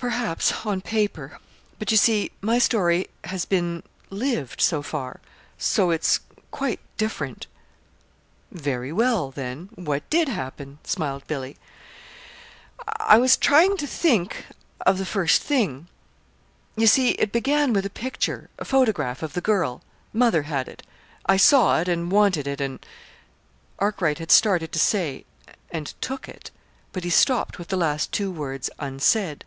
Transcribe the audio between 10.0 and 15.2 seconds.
did happen?" smiled Billy. "I was trying to think of the